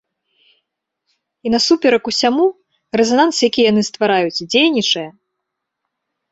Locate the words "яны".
3.71-3.81